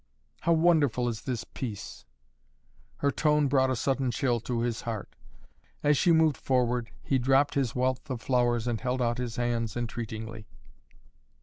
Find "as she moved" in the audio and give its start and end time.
5.83-6.37